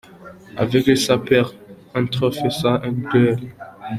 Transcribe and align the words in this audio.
A 0.57 0.65
vaincre 0.65 0.95
sans 0.97 1.19
péril 1.19 1.55
on 1.93 2.07
triomphe 2.07 2.49
sans 2.49 2.79
gloire!. 2.79 3.37